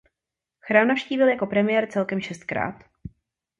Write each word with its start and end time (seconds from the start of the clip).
Chrám 0.59 0.87
navštívil 0.87 1.27
jako 1.29 1.47
premiér 1.47 1.91
celkem 1.91 2.21
šestkrát. 2.21 2.83